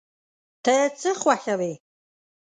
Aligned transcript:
ته 0.63 0.75
څه 0.99 1.11
خوښوې؟ 1.21 1.73